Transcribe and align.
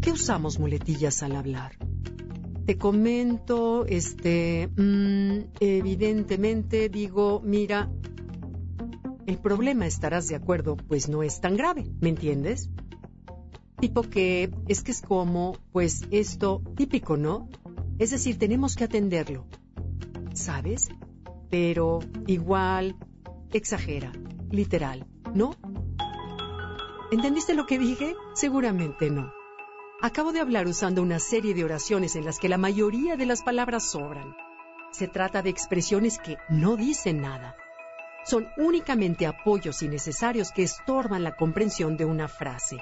¿Por 0.00 0.06
qué 0.06 0.12
usamos 0.12 0.58
muletillas 0.58 1.22
al 1.22 1.36
hablar? 1.36 1.76
Te 2.64 2.78
comento, 2.78 3.84
este, 3.84 4.70
mm, 4.74 5.50
evidentemente 5.60 6.88
digo, 6.88 7.42
mira, 7.44 7.90
el 9.26 9.36
problema 9.36 9.86
estarás 9.86 10.26
de 10.28 10.36
acuerdo, 10.36 10.78
pues 10.78 11.10
no 11.10 11.22
es 11.22 11.42
tan 11.42 11.54
grave, 11.54 11.84
¿me 12.00 12.08
entiendes? 12.08 12.70
Tipo 13.78 14.00
que 14.00 14.50
es 14.68 14.82
que 14.82 14.92
es 14.92 15.02
como, 15.02 15.58
pues 15.70 16.06
esto 16.10 16.62
típico, 16.76 17.18
¿no? 17.18 17.50
Es 17.98 18.10
decir, 18.10 18.38
tenemos 18.38 18.76
que 18.76 18.84
atenderlo, 18.84 19.44
¿sabes? 20.32 20.88
Pero 21.50 21.98
igual, 22.26 22.96
exagera, 23.52 24.12
literal, 24.50 25.06
¿no? 25.34 25.50
¿Entendiste 27.12 27.52
lo 27.52 27.66
que 27.66 27.78
dije? 27.78 28.14
Seguramente 28.32 29.10
no. 29.10 29.39
Acabo 30.02 30.32
de 30.32 30.40
hablar 30.40 30.66
usando 30.66 31.02
una 31.02 31.18
serie 31.18 31.52
de 31.52 31.62
oraciones 31.62 32.16
en 32.16 32.24
las 32.24 32.38
que 32.38 32.48
la 32.48 32.56
mayoría 32.56 33.18
de 33.18 33.26
las 33.26 33.42
palabras 33.42 33.90
sobran. 33.90 34.34
Se 34.92 35.08
trata 35.08 35.42
de 35.42 35.50
expresiones 35.50 36.18
que 36.18 36.38
no 36.48 36.76
dicen 36.76 37.20
nada. 37.20 37.54
Son 38.24 38.48
únicamente 38.56 39.26
apoyos 39.26 39.82
innecesarios 39.82 40.52
que 40.52 40.62
estorban 40.62 41.22
la 41.22 41.36
comprensión 41.36 41.98
de 41.98 42.06
una 42.06 42.28
frase. 42.28 42.78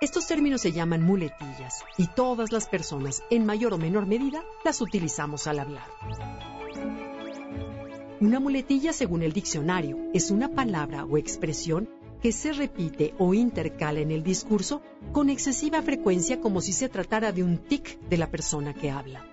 Estos 0.00 0.28
términos 0.28 0.60
se 0.60 0.70
llaman 0.70 1.02
muletillas 1.02 1.84
y 1.98 2.06
todas 2.06 2.52
las 2.52 2.68
personas, 2.68 3.24
en 3.28 3.44
mayor 3.44 3.72
o 3.72 3.78
menor 3.78 4.06
medida, 4.06 4.44
las 4.64 4.80
utilizamos 4.80 5.48
al 5.48 5.58
hablar. 5.58 5.88
Una 8.20 8.38
muletilla, 8.38 8.92
según 8.92 9.24
el 9.24 9.32
diccionario, 9.32 9.98
es 10.14 10.30
una 10.30 10.48
palabra 10.48 11.04
o 11.04 11.18
expresión 11.18 11.88
que 12.22 12.30
se 12.30 12.52
repite 12.52 13.14
o 13.18 13.34
intercala 13.34 13.98
en 13.98 14.12
el 14.12 14.22
discurso 14.22 14.80
con 15.12 15.28
excesiva 15.28 15.82
frecuencia 15.82 16.40
como 16.40 16.60
si 16.60 16.72
se 16.72 16.88
tratara 16.88 17.32
de 17.32 17.42
un 17.42 17.58
tic 17.58 17.98
de 18.08 18.16
la 18.16 18.30
persona 18.30 18.72
que 18.72 18.92
habla. 18.92 19.26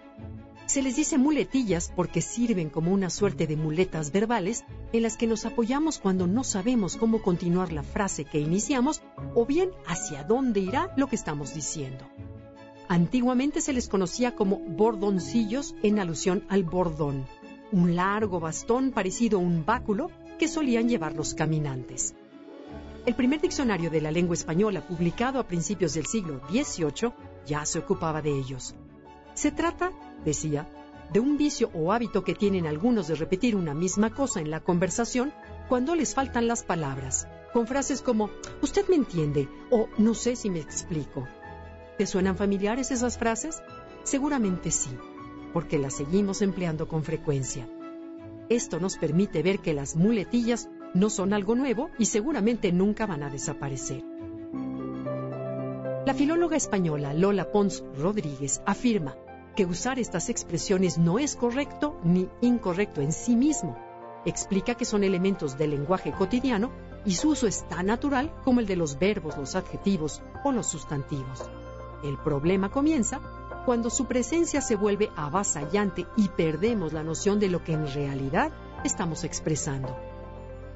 Se 0.65 0.81
les 0.81 0.95
dice 0.95 1.17
muletillas 1.17 1.91
porque 1.95 2.21
sirven 2.21 2.69
como 2.69 2.91
una 2.91 3.09
suerte 3.09 3.47
de 3.47 3.55
muletas 3.55 4.11
verbales 4.11 4.65
en 4.91 5.03
las 5.03 5.17
que 5.17 5.27
nos 5.27 5.45
apoyamos 5.45 5.99
cuando 5.99 6.25
no 6.27 6.43
sabemos 6.43 6.97
cómo 6.97 7.21
continuar 7.21 7.71
la 7.71 7.83
frase 7.83 8.25
que 8.25 8.39
iniciamos 8.39 9.01
o 9.35 9.45
bien 9.45 9.69
hacia 9.87 10.23
dónde 10.23 10.59
irá 10.59 10.93
lo 10.97 11.07
que 11.07 11.15
estamos 11.15 11.53
diciendo. 11.53 12.05
Antiguamente 12.87 13.61
se 13.61 13.73
les 13.73 13.87
conocía 13.87 14.35
como 14.35 14.57
bordoncillos 14.57 15.75
en 15.83 15.99
alusión 15.99 16.43
al 16.49 16.63
bordón, 16.63 17.27
un 17.71 17.95
largo 17.95 18.39
bastón 18.39 18.91
parecido 18.91 19.37
a 19.37 19.41
un 19.41 19.63
báculo 19.63 20.09
que 20.39 20.47
solían 20.47 20.89
llevar 20.89 21.15
los 21.15 21.35
caminantes. 21.35 22.15
El 23.09 23.15
primer 23.15 23.41
diccionario 23.41 23.89
de 23.89 24.01
la 24.01 24.11
lengua 24.11 24.35
española, 24.35 24.85
publicado 24.85 25.39
a 25.39 25.47
principios 25.47 25.95
del 25.95 26.05
siglo 26.05 26.41
XVIII, 26.47 27.11
ya 27.43 27.65
se 27.65 27.79
ocupaba 27.79 28.21
de 28.21 28.29
ellos. 28.29 28.75
Se 29.33 29.51
trata, 29.51 29.91
decía, 30.23 30.69
de 31.11 31.19
un 31.19 31.35
vicio 31.35 31.71
o 31.73 31.91
hábito 31.91 32.23
que 32.23 32.35
tienen 32.35 32.67
algunos 32.67 33.07
de 33.07 33.15
repetir 33.15 33.55
una 33.55 33.73
misma 33.73 34.13
cosa 34.13 34.41
en 34.41 34.51
la 34.51 34.59
conversación 34.59 35.33
cuando 35.67 35.95
les 35.95 36.13
faltan 36.13 36.47
las 36.47 36.61
palabras, 36.61 37.27
con 37.51 37.65
frases 37.65 38.03
como 38.03 38.29
usted 38.61 38.87
me 38.87 38.97
entiende 38.97 39.49
o 39.71 39.87
no 39.97 40.13
sé 40.13 40.35
si 40.35 40.51
me 40.51 40.59
explico. 40.59 41.27
¿Te 41.97 42.05
suenan 42.05 42.37
familiares 42.37 42.91
esas 42.91 43.17
frases? 43.17 43.59
Seguramente 44.03 44.69
sí, 44.69 44.95
porque 45.51 45.79
las 45.79 45.95
seguimos 45.95 46.43
empleando 46.43 46.87
con 46.87 47.03
frecuencia. 47.03 47.67
Esto 48.49 48.79
nos 48.79 48.97
permite 48.97 49.41
ver 49.41 49.61
que 49.61 49.73
las 49.73 49.95
muletillas 49.95 50.69
no 50.93 51.09
son 51.09 51.33
algo 51.33 51.55
nuevo 51.55 51.89
y 51.97 52.05
seguramente 52.05 52.71
nunca 52.71 53.05
van 53.05 53.23
a 53.23 53.29
desaparecer. 53.29 54.03
La 56.05 56.13
filóloga 56.13 56.57
española 56.57 57.13
Lola 57.13 57.51
Pons 57.51 57.83
Rodríguez 57.97 58.61
afirma 58.65 59.15
que 59.55 59.65
usar 59.65 59.99
estas 59.99 60.29
expresiones 60.29 60.97
no 60.97 61.19
es 61.19 61.35
correcto 61.35 61.99
ni 62.03 62.27
incorrecto 62.41 63.01
en 63.01 63.11
sí 63.11 63.35
mismo. 63.35 63.77
Explica 64.25 64.75
que 64.75 64.85
son 64.85 65.03
elementos 65.03 65.57
del 65.57 65.71
lenguaje 65.71 66.11
cotidiano 66.11 66.71
y 67.05 67.15
su 67.15 67.29
uso 67.29 67.47
es 67.47 67.67
tan 67.67 67.85
natural 67.85 68.33
como 68.43 68.59
el 68.59 68.65
de 68.65 68.75
los 68.75 68.97
verbos, 68.97 69.37
los 69.37 69.55
adjetivos 69.55 70.21
o 70.43 70.51
los 70.51 70.67
sustantivos. 70.67 71.49
El 72.03 72.17
problema 72.17 72.71
comienza 72.71 73.19
cuando 73.65 73.89
su 73.89 74.05
presencia 74.05 74.61
se 74.61 74.75
vuelve 74.75 75.09
avasallante 75.15 76.07
y 76.15 76.29
perdemos 76.29 76.93
la 76.93 77.03
noción 77.03 77.39
de 77.39 77.49
lo 77.49 77.63
que 77.63 77.73
en 77.73 77.85
realidad 77.93 78.51
estamos 78.83 79.23
expresando 79.23 80.08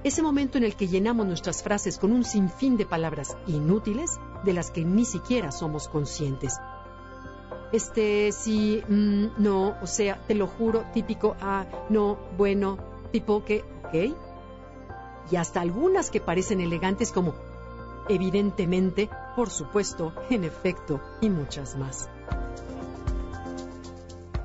ese 0.04 0.22
momento 0.22 0.58
en 0.58 0.66
el 0.66 0.76
que 0.76 0.88
llenamos 0.88 1.26
nuestras 1.26 1.64
frases 1.64 1.98
con 1.98 2.12
un 2.12 2.26
sinfín 2.26 2.76
de 2.76 2.86
palabras 2.86 3.38
inútiles 3.48 4.20
de 4.44 4.54
las 4.54 4.70
que 4.70 4.84
ni 4.84 5.06
siquiera 5.06 5.52
somos 5.52 5.88
conscientes. 5.88 6.60
Este, 7.72 8.32
sí, 8.32 8.84
mm, 8.88 9.28
no, 9.38 9.76
o 9.82 9.88
sea, 9.88 10.22
te 10.28 10.36
lo 10.36 10.48
juro, 10.48 10.86
típico, 10.94 11.36
ah, 11.42 11.66
no, 11.90 12.20
bueno, 12.38 12.78
tipo 13.12 13.44
que, 13.46 13.64
ok. 13.86 14.16
Y 15.32 15.36
hasta 15.38 15.62
algunas 15.62 16.12
que 16.12 16.20
parecen 16.20 16.60
elegantes 16.60 17.12
como, 17.12 17.34
evidentemente, 18.10 19.10
por 19.36 19.50
supuesto, 19.50 20.14
en 20.30 20.44
efecto, 20.44 21.02
y 21.22 21.30
muchas 21.30 21.78
más. 21.78 22.10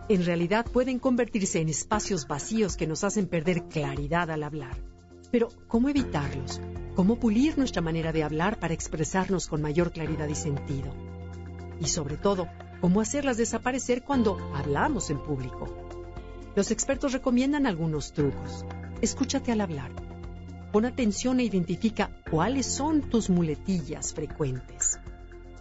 En 0.08 0.24
realidad 0.24 0.64
pueden 0.72 0.98
convertirse 0.98 1.60
en 1.60 1.68
espacios 1.68 2.26
vacíos 2.28 2.76
que 2.76 2.86
nos 2.86 3.04
hacen 3.04 3.26
perder 3.26 3.64
claridad 3.64 4.30
al 4.30 4.42
hablar. 4.42 4.87
Pero, 5.30 5.48
¿cómo 5.66 5.88
evitarlos? 5.88 6.60
¿Cómo 6.94 7.16
pulir 7.16 7.58
nuestra 7.58 7.82
manera 7.82 8.12
de 8.12 8.22
hablar 8.22 8.58
para 8.58 8.74
expresarnos 8.74 9.46
con 9.46 9.60
mayor 9.62 9.92
claridad 9.92 10.26
y 10.28 10.34
sentido? 10.34 10.92
Y 11.80 11.86
sobre 11.86 12.16
todo, 12.16 12.48
¿cómo 12.80 13.00
hacerlas 13.00 13.36
desaparecer 13.36 14.02
cuando 14.02 14.38
hablamos 14.54 15.10
en 15.10 15.22
público? 15.22 15.68
Los 16.56 16.70
expertos 16.70 17.12
recomiendan 17.12 17.66
algunos 17.66 18.12
trucos. 18.12 18.64
Escúchate 19.00 19.52
al 19.52 19.60
hablar. 19.60 19.92
Pon 20.72 20.86
atención 20.86 21.40
e 21.40 21.44
identifica 21.44 22.10
cuáles 22.30 22.66
son 22.66 23.02
tus 23.02 23.30
muletillas 23.30 24.12
frecuentes. 24.12 24.98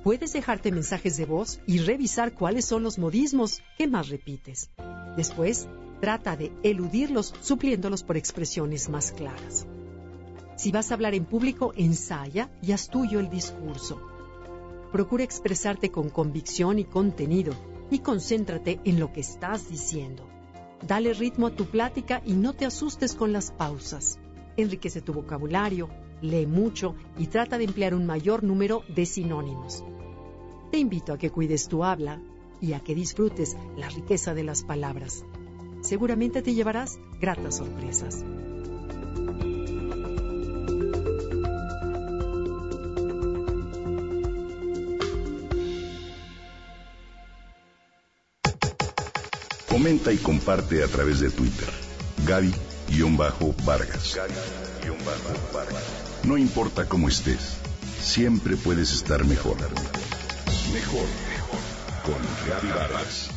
Puedes 0.04 0.34
dejarte 0.34 0.72
mensajes 0.72 1.18
de 1.18 1.26
voz 1.26 1.60
y 1.68 1.80
revisar 1.80 2.34
cuáles 2.34 2.66
son 2.66 2.84
los 2.84 2.98
modismos 2.98 3.62
que 3.78 3.88
más 3.88 4.10
repites. 4.10 4.72
Después, 5.16 5.68
Trata 6.00 6.38
de 6.38 6.52
eludirlos 6.62 7.34
supliéndolos 7.42 8.04
por 8.04 8.18
expresiones 8.18 8.88
más 8.88 9.12
claras. 9.12 9.66
Si 10.56 10.72
vas 10.72 10.92
a 10.92 10.94
hablar 10.94 11.16
en 11.16 11.26
público, 11.26 11.74
ensaya 11.76 12.52
y 12.62 12.72
haz 12.72 12.90
tuyo 12.90 13.20
el 13.20 13.30
discurso. 13.30 14.00
Procura 14.92 15.24
expresarte 15.24 15.90
con 15.90 16.10
convicción 16.10 16.78
y 16.78 16.86
contenido 16.86 17.54
y 17.90 18.00
concéntrate 18.00 18.80
en 18.84 19.00
lo 19.00 19.12
que 19.12 19.22
estás 19.22 19.70
diciendo. 19.70 20.28
Dale 20.86 21.14
ritmo 21.14 21.48
a 21.48 21.56
tu 21.56 21.66
plática 21.66 22.22
y 22.26 22.34
no 22.34 22.54
te 22.54 22.66
asustes 22.66 23.16
con 23.16 23.34
las 23.34 23.52
pausas. 23.52 24.20
Enriquece 24.56 25.02
tu 25.02 25.14
vocabulario, 25.14 25.90
lee 26.22 26.46
mucho 26.46 26.96
y 27.18 27.26
trata 27.26 27.58
de 27.58 27.64
emplear 27.64 27.96
un 27.96 28.06
mayor 28.06 28.44
número 28.44 28.84
de 28.88 29.08
sinónimos. 29.08 29.84
Te 30.72 30.78
invito 30.78 31.14
a 31.14 31.18
que 31.18 31.32
cuides 31.32 31.68
tu 31.68 31.84
habla 31.84 32.22
y 32.62 32.74
a 32.74 32.82
que 32.82 32.94
disfrutes 32.94 33.58
la 33.76 33.90
riqueza 33.90 34.36
de 34.36 34.44
las 34.44 34.64
palabras 34.64 35.24
seguramente 35.88 36.42
te 36.42 36.54
llevarás 36.54 37.00
gratas 37.22 37.58
sorpresas. 37.58 38.26
Comenta 49.70 50.12
y 50.12 50.18
comparte 50.18 50.84
a 50.84 50.88
través 50.88 51.22
de 51.22 51.30
Twitter. 51.30 51.70
Gaby-Vargas. 52.26 54.18
No 56.24 56.38
importa 56.38 56.90
cómo 56.90 57.08
estés, 57.08 57.58
siempre 58.02 58.58
puedes 58.58 58.92
estar 58.92 59.24
mejor. 59.24 59.56
Mejor, 60.74 61.06
mejor. 61.30 61.60
Con 62.04 62.18
Gaby 62.50 62.68
Vargas. 62.70 63.37